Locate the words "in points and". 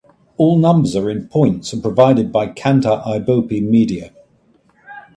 1.11-1.83